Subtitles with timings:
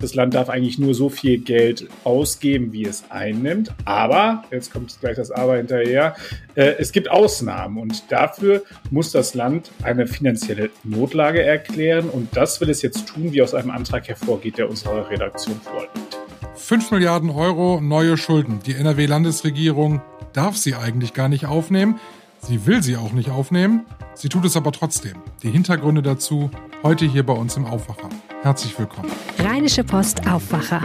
[0.00, 3.72] Das Land darf eigentlich nur so viel Geld ausgeben, wie es einnimmt.
[3.84, 6.16] Aber, jetzt kommt gleich das Aber hinterher,
[6.54, 12.60] äh, es gibt Ausnahmen und dafür muss das Land eine finanzielle Notlage erklären und das
[12.62, 16.18] will es jetzt tun, wie aus einem Antrag hervorgeht, der unserer Redaktion vorliegt.
[16.54, 18.60] 5 Milliarden Euro neue Schulden.
[18.64, 20.00] Die NRW-Landesregierung
[20.32, 22.00] darf sie eigentlich gar nicht aufnehmen.
[22.40, 23.84] Sie will sie auch nicht aufnehmen.
[24.14, 25.14] Sie tut es aber trotzdem.
[25.42, 26.50] Die Hintergründe dazu
[26.82, 28.08] heute hier bei uns im Aufwacher.
[28.42, 29.12] Herzlich willkommen.
[29.38, 30.80] Rheinische Post Aufwacher.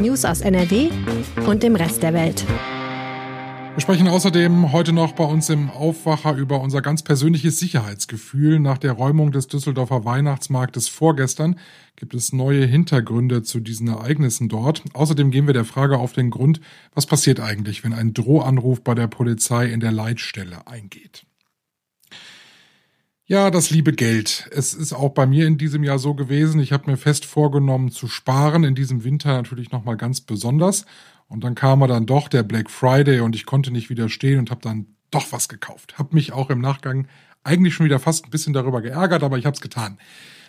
[0.00, 0.90] News aus NRW
[1.46, 2.44] und dem Rest der Welt.
[3.74, 8.58] Wir sprechen außerdem heute noch bei uns im Aufwacher über unser ganz persönliches Sicherheitsgefühl.
[8.58, 11.60] Nach der Räumung des Düsseldorfer Weihnachtsmarktes vorgestern
[11.94, 14.82] gibt es neue Hintergründe zu diesen Ereignissen dort.
[14.94, 16.60] Außerdem gehen wir der Frage auf den Grund,
[16.92, 21.24] was passiert eigentlich, wenn ein Drohanruf bei der Polizei in der Leitstelle eingeht.
[23.26, 24.48] Ja, das liebe Geld.
[24.50, 26.60] Es ist auch bei mir in diesem Jahr so gewesen.
[26.60, 30.84] Ich habe mir fest vorgenommen zu sparen, in diesem Winter natürlich nochmal ganz besonders.
[31.28, 34.50] Und dann kam er dann doch der Black Friday und ich konnte nicht widerstehen und
[34.50, 35.98] habe dann doch was gekauft.
[35.98, 37.06] Hab mich auch im Nachgang
[37.44, 39.98] eigentlich schon wieder fast ein bisschen darüber geärgert, aber ich habe es getan.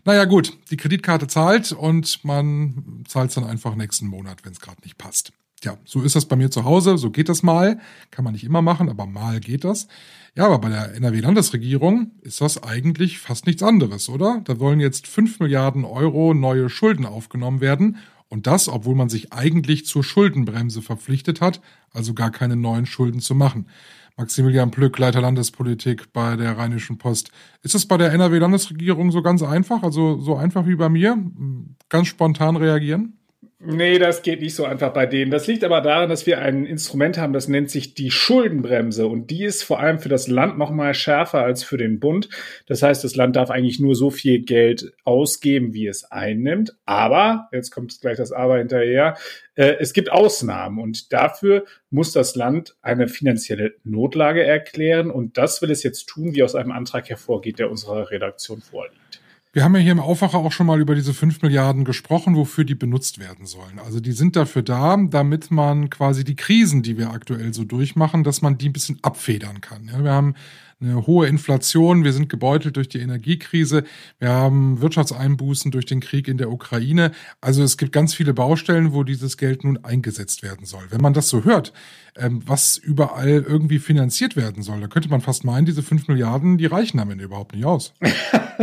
[0.03, 4.81] Naja gut, die Kreditkarte zahlt und man zahlt dann einfach nächsten Monat, wenn es gerade
[4.84, 5.31] nicht passt.
[5.64, 7.80] Ja, so ist das bei mir zu Hause, so geht das mal.
[8.11, 9.88] Kann man nicht immer machen, aber mal geht das.
[10.36, 14.41] Ja, aber bei der NRW-Landesregierung ist das eigentlich fast nichts anderes, oder?
[14.44, 17.97] Da wollen jetzt fünf Milliarden Euro neue Schulden aufgenommen werden.
[18.28, 23.19] Und das, obwohl man sich eigentlich zur Schuldenbremse verpflichtet hat, also gar keine neuen Schulden
[23.19, 23.67] zu machen.
[24.17, 27.31] Maximilian Plück, Leiter Landespolitik bei der Rheinischen Post.
[27.61, 31.17] Ist es bei der NRW-Landesregierung so ganz einfach, also so einfach wie bei mir?
[31.89, 33.17] Ganz spontan reagieren?
[33.66, 35.31] Nee, das geht nicht so einfach bei denen.
[35.31, 39.08] Das liegt aber daran, dass wir ein Instrument haben, das nennt sich die Schuldenbremse.
[39.08, 42.28] Und die ist vor allem für das Land noch mal schärfer als für den Bund.
[42.66, 46.75] Das heißt, das Land darf eigentlich nur so viel Geld ausgeben, wie es einnimmt.
[46.86, 49.16] Aber, jetzt kommt gleich das Aber hinterher,
[49.56, 50.80] äh, es gibt Ausnahmen.
[50.80, 55.09] Und dafür muss das Land eine finanzielle Notlage erklären.
[55.09, 59.03] Und das will es jetzt tun, wie aus einem Antrag hervorgeht, der unserer Redaktion vorliegt.
[59.56, 62.64] Wir haben ja hier im Aufwacher auch schon mal über diese fünf Milliarden gesprochen, wofür
[62.64, 63.78] die benutzt werden sollen.
[63.78, 68.24] Also die sind dafür da, damit man quasi die Krisen, die wir aktuell so durchmachen,
[68.24, 69.92] dass man die ein bisschen abfedern kann.
[69.94, 70.34] Ja, wir haben
[70.83, 73.83] eine hohe Inflation, wir sind gebeutelt durch die Energiekrise,
[74.19, 77.11] wir haben Wirtschaftseinbußen durch den Krieg in der Ukraine.
[77.41, 80.83] Also es gibt ganz viele Baustellen, wo dieses Geld nun eingesetzt werden soll.
[80.89, 81.73] Wenn man das so hört,
[82.16, 86.57] ähm, was überall irgendwie finanziert werden soll, da könnte man fast meinen, diese fünf Milliarden,
[86.57, 87.94] die reichen am Ende überhaupt nicht aus.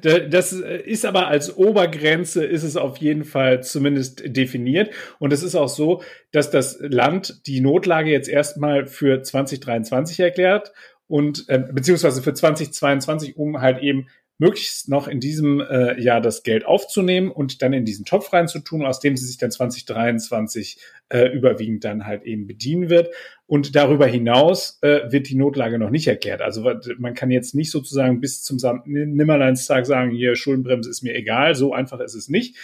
[0.00, 4.90] das ist aber als Obergrenze ist es auf jeden Fall zumindest definiert.
[5.18, 6.02] Und es ist auch so,
[6.32, 10.72] dass das Land die Notlage jetzt erstmal für 2023 erklärt
[11.06, 14.06] und äh, beziehungsweise für 2022, um halt eben
[14.38, 18.84] möglichst noch in diesem äh, Jahr das Geld aufzunehmen und dann in diesen Topf reinzutun,
[18.84, 20.78] aus dem sie sich dann 2023
[21.08, 23.14] äh, überwiegend dann halt eben bedienen wird.
[23.46, 26.42] Und darüber hinaus äh, wird die Notlage noch nicht erklärt.
[26.42, 31.54] Also man kann jetzt nicht sozusagen bis zum Nimmerleinstag sagen, hier Schuldenbremse ist mir egal,
[31.54, 32.56] so einfach ist es nicht.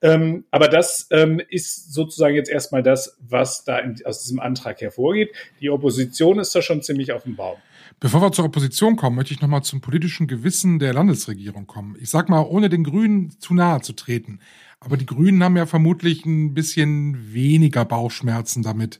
[0.00, 4.80] Ähm, aber das ähm, ist sozusagen jetzt erstmal das, was da in, aus diesem Antrag
[4.80, 5.30] hervorgeht.
[5.60, 7.58] Die Opposition ist da schon ziemlich auf dem Baum.
[8.02, 11.94] Bevor wir zur Opposition kommen, möchte ich nochmal zum politischen Gewissen der Landesregierung kommen.
[12.00, 14.40] Ich sag mal, ohne den Grünen zu nahe zu treten.
[14.80, 18.98] Aber die Grünen haben ja vermutlich ein bisschen weniger Bauchschmerzen damit,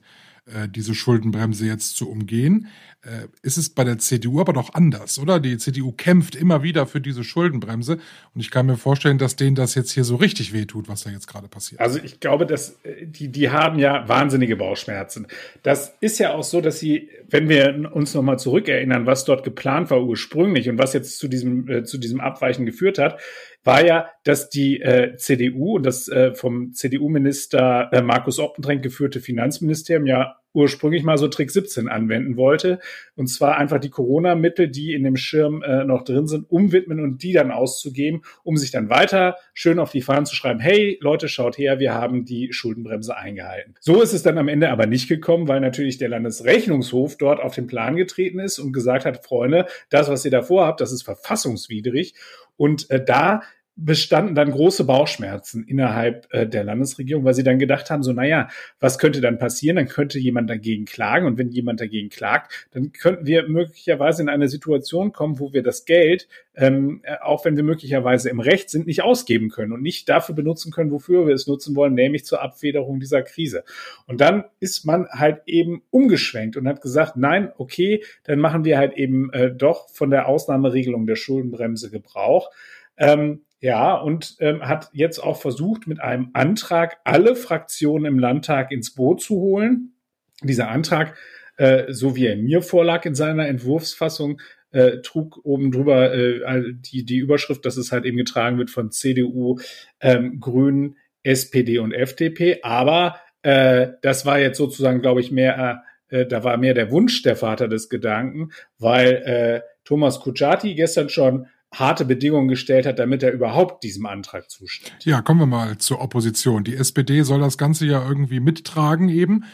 [0.74, 2.68] diese Schuldenbremse jetzt zu umgehen.
[3.04, 5.40] Äh, ist es bei der CDU aber doch anders, oder?
[5.40, 7.98] Die CDU kämpft immer wieder für diese Schuldenbremse
[8.32, 11.10] und ich kann mir vorstellen, dass denen das jetzt hier so richtig wehtut, was da
[11.10, 11.80] jetzt gerade passiert.
[11.80, 15.26] Also ich glaube, dass äh, die, die haben ja wahnsinnige Bauchschmerzen.
[15.64, 19.90] Das ist ja auch so, dass sie, wenn wir uns nochmal zurückerinnern, was dort geplant
[19.90, 23.18] war ursprünglich und was jetzt zu diesem, äh, zu diesem Abweichen geführt hat,
[23.64, 29.20] war ja, dass die äh, CDU und das äh, vom CDU-Minister äh, Markus Oppentränk geführte
[29.20, 32.78] Finanzministerium ja ursprünglich mal so Trick 17 anwenden wollte.
[33.16, 37.22] Und zwar einfach die Corona-Mittel, die in dem Schirm äh, noch drin sind, umwidmen und
[37.22, 41.28] die dann auszugeben, um sich dann weiter schön auf die Fahnen zu schreiben, hey Leute,
[41.28, 43.74] schaut her, wir haben die Schuldenbremse eingehalten.
[43.80, 47.54] So ist es dann am Ende aber nicht gekommen, weil natürlich der Landesrechnungshof dort auf
[47.54, 51.02] den Plan getreten ist und gesagt hat, Freunde, das, was ihr da vorhabt, das ist
[51.02, 52.14] verfassungswidrig.
[52.56, 53.42] Und äh, da
[53.74, 58.48] bestanden dann große Bauchschmerzen innerhalb äh, der Landesregierung, weil sie dann gedacht haben, so, naja,
[58.80, 59.76] was könnte dann passieren?
[59.76, 64.28] Dann könnte jemand dagegen klagen und wenn jemand dagegen klagt, dann könnten wir möglicherweise in
[64.28, 68.68] eine Situation kommen, wo wir das Geld, ähm, äh, auch wenn wir möglicherweise im Recht
[68.68, 72.26] sind, nicht ausgeben können und nicht dafür benutzen können, wofür wir es nutzen wollen, nämlich
[72.26, 73.64] zur Abfederung dieser Krise.
[74.06, 78.76] Und dann ist man halt eben umgeschwenkt und hat gesagt, nein, okay, dann machen wir
[78.76, 82.50] halt eben äh, doch von der Ausnahmeregelung der Schuldenbremse Gebrauch.
[82.98, 88.72] Ähm, Ja, und ähm, hat jetzt auch versucht, mit einem Antrag alle Fraktionen im Landtag
[88.72, 89.94] ins Boot zu holen.
[90.42, 91.16] Dieser Antrag,
[91.58, 94.40] äh, so wie er mir vorlag in seiner Entwurfsfassung,
[94.72, 98.90] äh, trug oben drüber äh, die, die Überschrift, dass es halt eben getragen wird von
[98.90, 99.60] CDU,
[100.00, 102.62] ähm, Grünen, SPD und FDP.
[102.64, 107.22] Aber äh, das war jetzt sozusagen, glaube ich, mehr, äh, da war mehr der Wunsch
[107.22, 108.50] der Vater des Gedanken,
[108.80, 114.50] weil äh, Thomas Kutschaty gestern schon harte Bedingungen gestellt hat, damit er überhaupt diesem Antrag
[114.50, 115.04] zustimmt.
[115.04, 116.64] Ja, kommen wir mal zur Opposition.
[116.64, 119.44] Die SPD soll das Ganze ja irgendwie mittragen eben.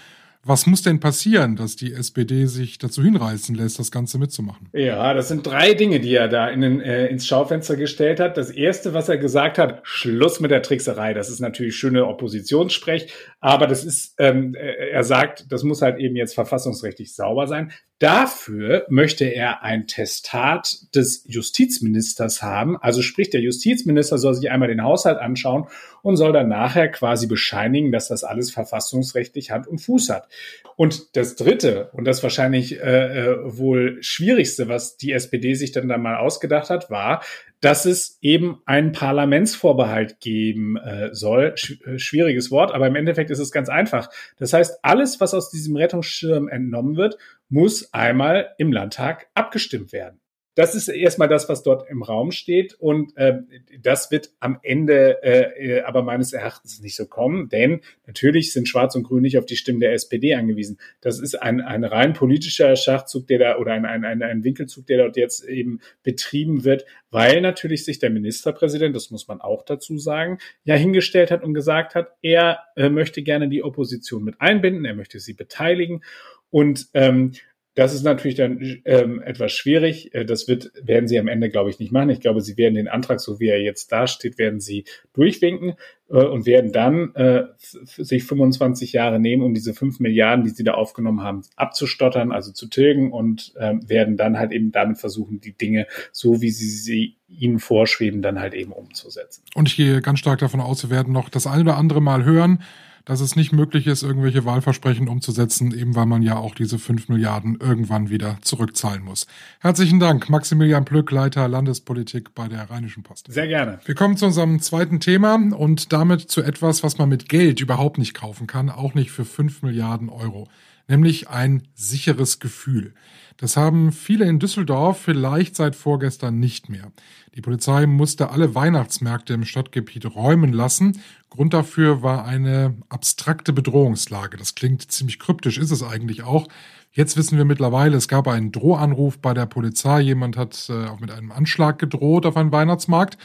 [0.49, 4.71] Was muss denn passieren, dass die SPD sich dazu hinreißen lässt, das Ganze mitzumachen?
[4.73, 8.39] Ja, das sind drei Dinge, die er da in den, äh, ins Schaufenster gestellt hat.
[8.39, 11.13] Das erste, was er gesagt hat, Schluss mit der Trickserei.
[11.13, 15.99] Das ist natürlich schöne Oppositionssprech, aber das ist, ähm, äh, er sagt, das muss halt
[15.99, 17.71] eben jetzt verfassungsrechtlich sauber sein.
[17.99, 22.79] Dafür möchte er ein Testat des Justizministers haben.
[22.79, 25.67] Also sprich, der Justizminister soll sich einmal den Haushalt anschauen
[26.03, 30.29] und soll dann nachher quasi bescheinigen, dass das alles verfassungsrechtlich Hand und Fuß hat.
[30.77, 35.89] Und das Dritte und das wahrscheinlich äh, äh wohl Schwierigste, was die SPD sich dann
[35.89, 37.23] da mal ausgedacht hat, war,
[37.61, 41.57] dass es eben einen Parlamentsvorbehalt geben äh, soll.
[41.57, 44.11] Sch äh, schwieriges Wort, aber im Endeffekt ist es ganz einfach.
[44.39, 47.19] Das heißt, alles, was aus diesem Rettungsschirm entnommen wird,
[47.49, 50.21] muss einmal im Landtag abgestimmt werden.
[50.59, 52.75] Das ist erstmal das, was dort im Raum steht.
[52.75, 53.43] Und äh,
[53.81, 58.69] das wird am Ende äh, äh, aber meines Erachtens nicht so kommen, denn natürlich sind
[58.69, 60.81] Schwarz und Grün nicht auf die Stimmen der SPD angewiesen.
[61.01, 64.89] Das ist ein, ein rein politischer Schachzug, der da oder ein, ein, ein, ein Winkelzug,
[64.89, 69.65] der dort jetzt eben betrieben wird, weil natürlich sich der Ministerpräsident, das muss man auch
[69.65, 74.41] dazu sagen, ja hingestellt hat und gesagt hat, er äh, möchte gerne die Opposition mit
[74.41, 76.03] einbinden, er möchte sie beteiligen.
[76.51, 77.33] Und ähm,
[77.79, 80.13] das ist natürlich dann ähm, etwas schwierig.
[80.13, 82.11] Äh, das wird, werden sie am Ende, glaube ich, nicht machen.
[82.11, 85.75] Ich glaube, sie werden den Antrag, so wie er jetzt dasteht, werden sie durchwinken
[86.11, 90.65] äh, und werden dann äh, sich 25 Jahre nehmen, um diese 5 Milliarden, die sie
[90.65, 95.41] da aufgenommen haben, abzustottern, also zu tilgen und äh, werden dann halt eben damit versuchen,
[95.41, 99.45] die Dinge so, wie sie sie ihnen vorschweben, dann halt eben umzusetzen.
[99.55, 102.25] Und ich gehe ganz stark davon aus, wir werden noch das ein oder andere Mal
[102.25, 102.61] hören,
[103.09, 107.09] dass es nicht möglich ist, irgendwelche Wahlversprechen umzusetzen, eben weil man ja auch diese fünf
[107.09, 109.27] Milliarden irgendwann wieder zurückzahlen muss.
[109.61, 113.33] Herzlichen Dank, Maximilian Plück, Leiter Landespolitik bei der Rheinischen Post.
[113.33, 113.81] Sehr gerne.
[113.87, 117.97] Wir kommen zu unserem zweiten Thema und damit zu etwas, was man mit Geld überhaupt
[117.97, 120.47] nicht kaufen kann, auch nicht für fünf Milliarden Euro,
[120.89, 122.95] nämlich ein sicheres Gefühl.
[123.37, 126.91] Das haben viele in Düsseldorf vielleicht seit vorgestern nicht mehr.
[127.37, 131.01] Die Polizei musste alle Weihnachtsmärkte im Stadtgebiet räumen lassen.
[131.31, 134.37] Grund dafür war eine abstrakte Bedrohungslage.
[134.37, 136.49] Das klingt ziemlich kryptisch, ist es eigentlich auch.
[136.91, 140.01] Jetzt wissen wir mittlerweile, es gab einen Drohanruf bei der Polizei.
[140.01, 143.19] Jemand hat äh, mit einem Anschlag gedroht auf einen Weihnachtsmarkt.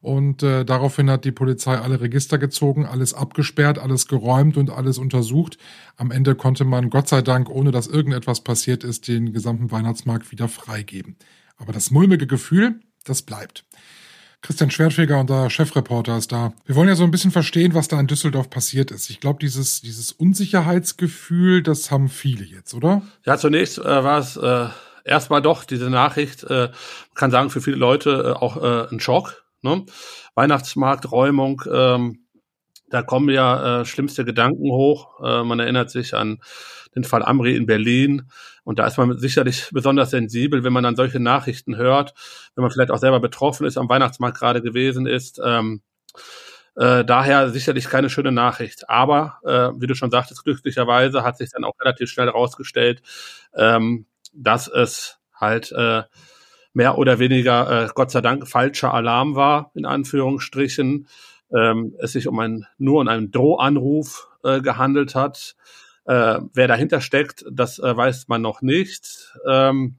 [0.00, 4.98] Und äh, daraufhin hat die Polizei alle Register gezogen, alles abgesperrt, alles geräumt und alles
[4.98, 5.58] untersucht.
[5.96, 10.30] Am Ende konnte man, Gott sei Dank, ohne dass irgendetwas passiert ist, den gesamten Weihnachtsmarkt
[10.30, 11.16] wieder freigeben.
[11.56, 13.64] Aber das mulmige Gefühl, das bleibt.
[14.42, 16.52] Christian Schwertfeger, unser Chefreporter, ist da.
[16.66, 19.10] Wir wollen ja so ein bisschen verstehen, was da in Düsseldorf passiert ist.
[19.10, 23.02] Ich glaube, dieses, dieses Unsicherheitsgefühl, das haben viele jetzt, oder?
[23.24, 24.66] Ja, zunächst äh, war es äh,
[25.04, 26.68] erstmal doch diese Nachricht, äh,
[27.14, 29.45] kann sagen, für viele Leute äh, auch äh, ein Schock.
[29.62, 29.84] Ne?
[30.34, 32.26] Weihnachtsmarkträumung, ähm,
[32.88, 35.20] da kommen ja äh, schlimmste Gedanken hoch.
[35.24, 36.38] Äh, man erinnert sich an
[36.94, 38.30] den Fall Amri in Berlin.
[38.64, 42.14] Und da ist man sicherlich besonders sensibel, wenn man dann solche Nachrichten hört,
[42.54, 45.40] wenn man vielleicht auch selber betroffen ist, am Weihnachtsmarkt gerade gewesen ist.
[45.44, 45.82] Ähm,
[46.76, 48.88] äh, daher sicherlich keine schöne Nachricht.
[48.90, 53.02] Aber, äh, wie du schon sagtest, glücklicherweise hat sich dann auch relativ schnell herausgestellt,
[53.54, 56.02] ähm, dass es halt äh,
[56.76, 61.08] mehr oder weniger, äh, Gott sei Dank, falscher Alarm war, in Anführungsstrichen.
[61.50, 65.56] Ähm, es sich um ein, nur um einen Drohanruf äh, gehandelt hat.
[66.04, 69.32] Äh, wer dahinter steckt, das äh, weiß man noch nicht.
[69.48, 69.96] Ähm,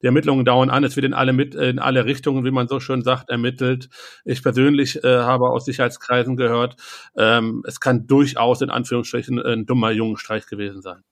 [0.00, 2.80] die Ermittlungen dauern an, es wird in alle, mit, in alle Richtungen, wie man so
[2.80, 3.90] schön sagt, ermittelt.
[4.24, 6.76] Ich persönlich äh, habe aus Sicherheitskreisen gehört,
[7.14, 11.02] ähm, es kann durchaus in Anführungsstrichen ein dummer Jungenstreich gewesen sein.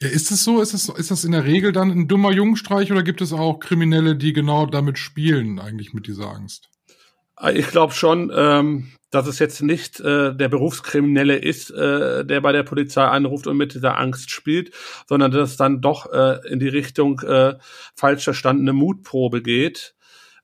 [0.00, 0.60] Ja, ist es so?
[0.60, 3.60] Ist, es, ist das in der Regel dann ein dummer Jungenstreich oder gibt es auch
[3.60, 6.70] Kriminelle, die genau damit spielen, eigentlich mit dieser Angst?
[7.52, 12.52] Ich glaube schon, ähm, dass es jetzt nicht äh, der Berufskriminelle ist, äh, der bei
[12.52, 14.72] der Polizei anruft und mit dieser Angst spielt,
[15.08, 17.54] sondern dass es dann doch äh, in die Richtung äh,
[17.94, 19.94] falsch verstandene Mutprobe geht.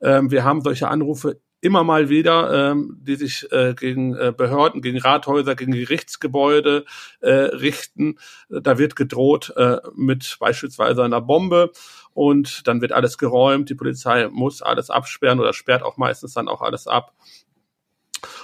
[0.00, 4.82] Ähm, wir haben solche Anrufe immer mal wieder, ähm, die sich äh, gegen äh, Behörden,
[4.82, 6.84] gegen Rathäuser, gegen Gerichtsgebäude
[7.20, 8.18] äh, richten.
[8.48, 11.72] Da wird gedroht äh, mit beispielsweise einer Bombe
[12.12, 13.68] und dann wird alles geräumt.
[13.68, 17.14] Die Polizei muss alles absperren oder sperrt auch meistens dann auch alles ab.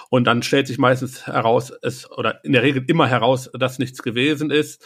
[0.09, 4.03] Und dann stellt sich meistens heraus, es oder in der Regel immer heraus, dass nichts
[4.03, 4.85] gewesen ist.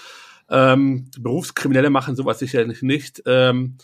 [0.48, 3.22] Ähm, Berufskriminelle machen sowas sicherlich nicht.
[3.26, 3.76] Ähm,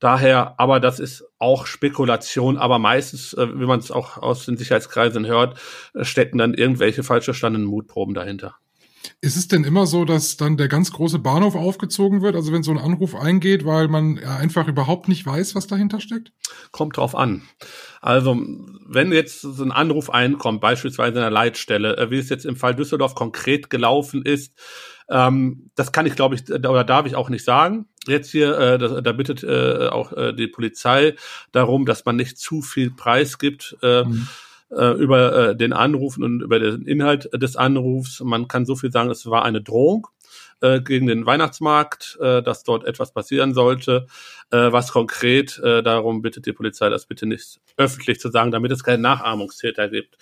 [0.00, 4.56] Daher, aber das ist auch Spekulation, aber meistens, äh, wie man es auch aus den
[4.56, 5.58] Sicherheitskreisen hört,
[5.94, 8.56] äh, stecken dann irgendwelche falsch verstandenen Mutproben dahinter.
[9.20, 12.62] Ist es denn immer so, dass dann der ganz große Bahnhof aufgezogen wird, also wenn
[12.62, 16.32] so ein Anruf eingeht, weil man einfach überhaupt nicht weiß, was dahinter steckt?
[16.70, 17.42] Kommt drauf an.
[18.00, 18.36] Also,
[18.86, 22.56] wenn jetzt so ein Anruf einkommt, beispielsweise in der Leitstelle, äh, wie es jetzt im
[22.56, 24.54] Fall Düsseldorf konkret gelaufen ist,
[25.10, 27.86] ähm, das kann ich, glaube ich, oder darf ich auch nicht sagen.
[28.06, 31.14] Jetzt hier, äh, da, da bittet äh, auch äh, die Polizei
[31.52, 33.76] darum, dass man nicht zu viel Preis gibt.
[33.82, 34.28] Äh, mhm
[34.70, 38.20] äh, über äh, den Anruf und über den Inhalt des Anrufs.
[38.20, 40.08] Man kann so viel sagen, es war eine Drohung
[40.60, 44.06] äh, gegen den Weihnachtsmarkt, äh, dass dort etwas passieren sollte.
[44.50, 48.72] Äh, was konkret, äh, darum bittet die Polizei, das bitte nicht öffentlich zu sagen, damit
[48.72, 50.16] es keine Nachahmungstäter gibt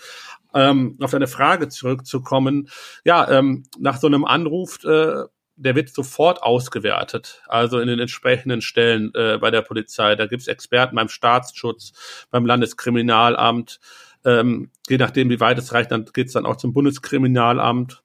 [0.57, 2.69] ähm, auf deine Frage zurückzukommen,
[3.05, 5.25] ja, ähm, nach so einem Anruf, äh,
[5.57, 10.15] der wird sofort ausgewertet, also in den entsprechenden Stellen äh, bei der Polizei.
[10.15, 13.81] Da gibt's Experten beim Staatsschutz, beim Landeskriminalamt.
[14.25, 18.03] Ähm, je nachdem, wie weit es reicht, dann geht's dann auch zum Bundeskriminalamt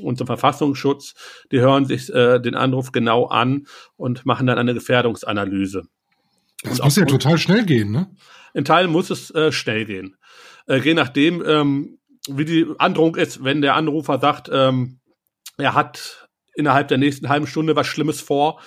[0.00, 1.14] und zum Verfassungsschutz.
[1.52, 5.84] Die hören sich äh, den Anruf genau an und machen dann eine Gefährdungsanalyse.
[6.64, 8.10] Das muss ja total schnell gehen, ne?
[8.54, 10.16] In Teilen muss es äh, schnell gehen
[10.68, 15.00] äh, je nachdem, ähm, wie die Androhung ist, wenn der Anrufer sagt, ähm,
[15.56, 18.60] er hat innerhalb der nächsten halben Stunde was Schlimmes vor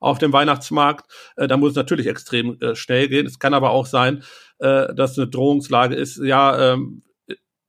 [0.00, 3.26] auf dem Weihnachtsmarkt, äh, dann muss es natürlich extrem äh, schnell gehen.
[3.26, 4.22] Es kann aber auch sein,
[4.60, 7.02] äh, dass eine Drohungslage ist, ja, ähm,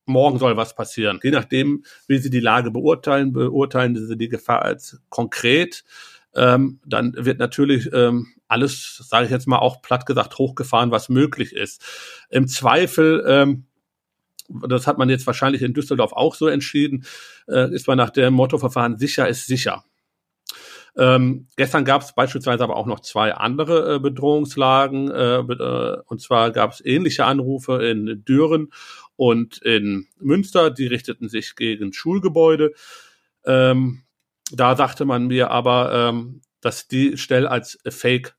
[0.09, 1.19] morgen soll was passieren.
[1.23, 5.83] Je nachdem, wie Sie die Lage beurteilen, beurteilen Sie die Gefahr als konkret.
[6.35, 11.09] Ähm, dann wird natürlich ähm, alles, sage ich jetzt mal auch platt gesagt, hochgefahren, was
[11.09, 11.83] möglich ist.
[12.29, 13.65] Im Zweifel ähm,
[14.49, 17.05] das hat man jetzt wahrscheinlich in Düsseldorf auch so entschieden,
[17.47, 19.83] äh, ist man nach dem Mottoverfahren sicher ist sicher.
[20.97, 25.11] Ähm, gestern gab es beispielsweise aber auch noch zwei andere äh, Bedrohungslagen.
[25.11, 28.69] Äh, äh, und zwar gab es ähnliche Anrufe in Düren
[29.19, 30.71] und in Münster.
[30.71, 32.71] Die richteten sich gegen Schulgebäude.
[33.45, 34.03] Ähm,
[34.49, 38.35] da sagte man mir aber, ähm, dass die Stelle als Fake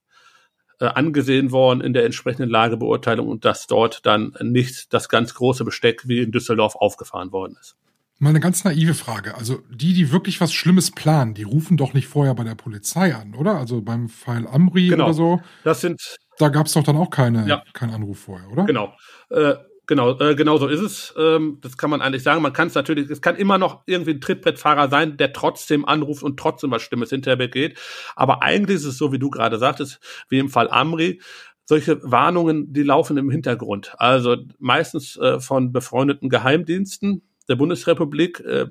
[0.81, 5.67] äh, angesehen worden in der entsprechenden Lagebeurteilung und dass dort dann nicht das ganz große
[5.67, 7.77] Besteck wie in Düsseldorf aufgefahren worden ist.
[8.19, 9.35] Mal eine ganz naive Frage.
[9.35, 13.15] Also die, die wirklich was Schlimmes planen, die rufen doch nicht vorher bei der Polizei
[13.15, 13.57] an, oder?
[13.57, 15.05] Also beim Fall Amri genau.
[15.05, 15.43] oder so.
[15.63, 16.17] Das sind.
[16.39, 17.63] Da gab es doch dann auch keine, ja.
[17.75, 18.65] keinen Anruf vorher, oder?
[18.65, 18.95] Genau.
[19.29, 19.55] Äh,
[19.91, 21.13] Genau, äh, genau so ist es.
[21.19, 22.43] Ähm, das kann man eigentlich sagen.
[22.43, 26.23] Man kann es natürlich, es kann immer noch irgendwie ein Trittbrettfahrer sein, der trotzdem anruft
[26.23, 27.77] und trotzdem was Stimmes hinterher begeht.
[28.15, 31.21] Aber eigentlich ist es so, wie du gerade sagtest, wie im Fall Amri.
[31.65, 33.93] Solche Warnungen, die laufen im Hintergrund.
[33.99, 38.39] Also meistens äh, von befreundeten Geheimdiensten der Bundesrepublik.
[38.45, 38.67] Äh,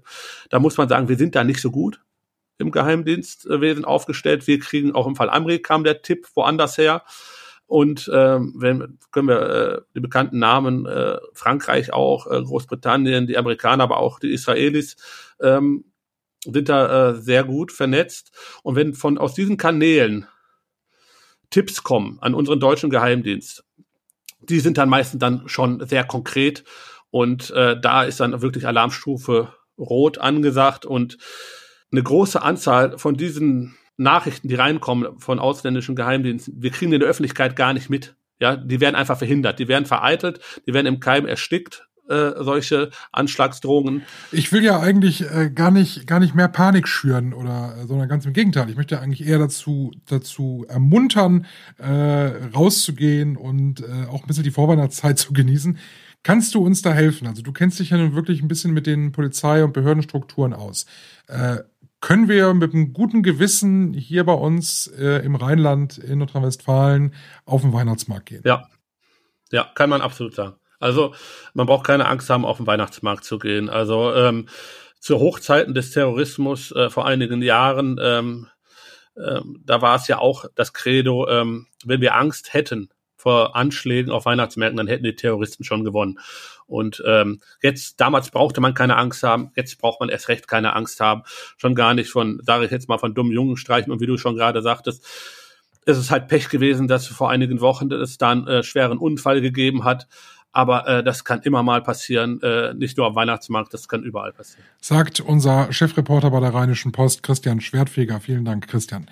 [0.50, 2.00] da muss man sagen, wir sind da nicht so gut
[2.60, 4.48] im Geheimdienstwesen aufgestellt.
[4.48, 7.04] Wir kriegen auch im Fall Amri kam der Tipp woanders her.
[7.70, 13.38] Und ähm, wenn können wir äh, die bekannten Namen äh, Frankreich auch, äh, Großbritannien, die
[13.38, 14.96] Amerikaner, aber auch die Israelis
[15.40, 15.86] ähm,
[16.44, 18.32] sind da äh, sehr gut vernetzt.
[18.64, 20.26] Und wenn von aus diesen Kanälen
[21.52, 23.64] Tipps kommen an unseren deutschen Geheimdienst,
[24.42, 26.64] die sind dann meistens dann schon sehr konkret
[27.12, 31.20] und äh, da ist dann wirklich Alarmstufe rot angesagt und
[31.92, 37.10] eine große Anzahl von diesen Nachrichten, die reinkommen von ausländischen Geheimdiensten, wir kriegen in der
[37.10, 38.16] Öffentlichkeit gar nicht mit.
[38.42, 42.90] Ja, die werden einfach verhindert, die werden vereitelt, die werden im Keim erstickt, äh, solche
[43.12, 44.04] Anschlagsdrohungen.
[44.32, 48.10] Ich will ja eigentlich äh, gar nicht gar nicht mehr Panik schüren oder äh, sondern
[48.10, 48.70] ganz im Gegenteil.
[48.70, 51.46] Ich möchte eigentlich eher dazu dazu ermuntern,
[51.78, 55.78] äh, rauszugehen und äh, auch ein bisschen die Vorweihnachtszeit zu genießen.
[56.24, 57.28] Kannst du uns da helfen?
[57.28, 60.86] Also du kennst dich ja nun wirklich ein bisschen mit den Polizei- und Behördenstrukturen aus.
[62.02, 67.14] Können wir mit einem guten Gewissen hier bei uns äh, im Rheinland, in Nordrhein-Westfalen,
[67.46, 68.42] auf den Weihnachtsmarkt gehen.
[68.46, 68.68] Ja.
[69.52, 70.56] Ja, kann man absolut sagen.
[70.80, 71.14] Also
[71.54, 73.70] man braucht keine Angst haben, auf den Weihnachtsmarkt zu gehen.
[73.70, 74.48] Also ähm,
[75.00, 78.48] zu Hochzeiten des Terrorismus äh, vor einigen Jahren, ähm,
[79.18, 82.90] ähm, da war es ja auch das Credo, ähm, wenn wir Angst hätten
[83.20, 86.20] vor Anschlägen auf Weihnachtsmärkten, dann hätten die Terroristen schon gewonnen.
[86.68, 90.74] Und ähm, jetzt, damals brauchte man keine Angst haben, jetzt braucht man erst recht keine
[90.74, 91.24] Angst haben.
[91.58, 93.92] Schon gar nicht von, sage ich jetzt mal, von dummen Jungen streichen.
[93.92, 95.06] Und wie du schon gerade sagtest,
[95.86, 99.42] ist es halt Pech gewesen, dass vor einigen Wochen es da einen äh, schweren Unfall
[99.42, 100.08] gegeben hat.
[100.52, 104.34] Aber äh, das kann immer mal passieren, äh, nicht nur am Weihnachtsmarkt, das kann überall
[104.34, 104.66] passieren.
[104.82, 108.20] Sagt unser Chefreporter bei der Rheinischen Post, Christian Schwertfeger.
[108.20, 109.06] Vielen Dank, Christian.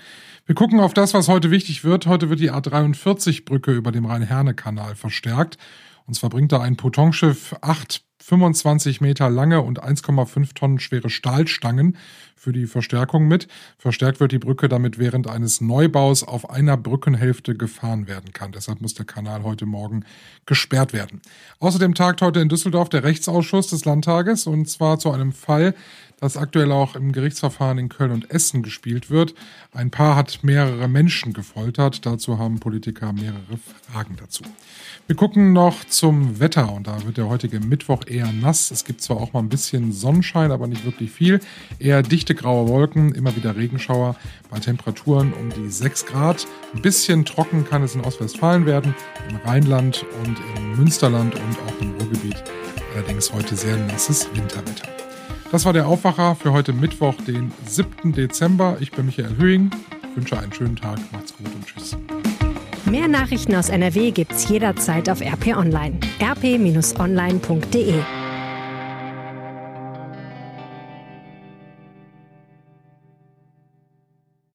[0.48, 2.08] Wir gucken auf das, was heute wichtig wird.
[2.08, 5.58] Heute wird die A43-Brücke über dem Rhein-Herne-Kanal verstärkt.
[6.08, 11.98] Und zwar bringt da ein Potonschiff acht 25 Meter lange und 1,5 Tonnen schwere Stahlstangen
[12.36, 13.48] für die Verstärkung mit.
[13.78, 18.52] Verstärkt wird die Brücke, damit während eines Neubaus auf einer Brückenhälfte gefahren werden kann.
[18.52, 20.04] Deshalb muss der Kanal heute Morgen
[20.46, 21.22] gesperrt werden.
[21.60, 25.74] Außerdem tagt heute in Düsseldorf der Rechtsausschuss des Landtages und zwar zu einem Fall,
[26.20, 29.36] das aktuell auch im Gerichtsverfahren in Köln und Essen gespielt wird.
[29.72, 32.06] Ein Paar hat mehrere Menschen gefoltert.
[32.06, 33.60] Dazu haben Politiker mehrere
[33.92, 34.44] Fragen dazu.
[35.06, 38.72] Wir gucken noch zum Wetter und da wird der heutige Mittwoch eher nass.
[38.72, 41.40] Es gibt zwar auch mal ein bisschen Sonnenschein, aber nicht wirklich viel.
[41.80, 44.16] Eher dichte graue Wolken, immer wieder Regenschauer
[44.50, 46.48] bei Temperaturen um die 6 Grad.
[46.74, 48.96] Ein bisschen trocken kann es in Ostwestfalen werden,
[49.30, 52.44] im Rheinland und im Münsterland und auch im Ruhrgebiet.
[52.96, 55.07] Allerdings heute sehr nasses Winterwetter.
[55.52, 58.12] Das war der Aufwacher für heute Mittwoch, den 7.
[58.12, 58.78] Dezember.
[58.82, 59.72] Ich bin Michael Höhing,
[60.16, 61.98] wünsche einen schönen Tag, macht's gut und tschüss.
[62.86, 66.00] Mehr Nachrichten aus NRW gibt's jederzeit auf RP Online.
[66.22, 67.96] rp-online.de